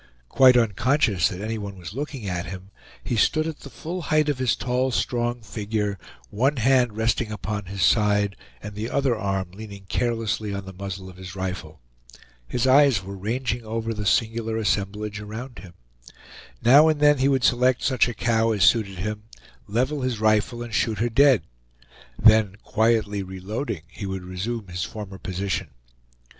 Quite 0.29 0.57
unconscious 0.57 1.27
that 1.27 1.41
any 1.41 1.59
one 1.59 1.77
was 1.77 1.93
looking 1.93 2.27
at 2.27 2.47
him, 2.47 2.71
he 3.03 3.15
stood 3.15 3.45
at 3.45 3.59
the 3.59 3.69
full 3.69 4.01
height 4.01 4.29
of 4.29 4.39
his 4.39 4.55
tall, 4.55 4.89
strong 4.89 5.41
figure, 5.43 5.99
one 6.31 6.57
hand 6.57 6.97
resting 6.97 7.31
upon 7.31 7.65
his 7.65 7.83
side, 7.83 8.35
and 8.63 8.73
the 8.73 8.89
other 8.89 9.15
arm 9.15 9.51
leaning 9.51 9.85
carelessly 9.89 10.55
on 10.55 10.65
the 10.65 10.73
muzzle 10.73 11.07
of 11.07 11.17
his 11.17 11.35
rifle. 11.35 11.81
His 12.47 12.65
eyes 12.65 13.03
were 13.03 13.15
ranging 13.15 13.63
over 13.63 13.93
the 13.93 14.07
singular 14.07 14.57
assemblage 14.57 15.19
around 15.19 15.59
him. 15.59 15.75
Now 16.63 16.87
and 16.87 16.99
then 16.99 17.19
he 17.19 17.27
would 17.27 17.43
select 17.43 17.83
such 17.83 18.07
a 18.07 18.15
cow 18.15 18.53
as 18.53 18.63
suited 18.63 18.97
him, 18.97 19.25
level 19.67 20.01
his 20.01 20.19
rifle, 20.19 20.63
and 20.63 20.73
shoot 20.73 20.97
her 20.97 21.09
dead; 21.09 21.43
then 22.17 22.55
quietly 22.63 23.21
reloading, 23.21 23.83
he 23.87 24.07
would 24.07 24.23
resume 24.23 24.67
his 24.69 24.83
former 24.83 25.19
position. 25.19 25.69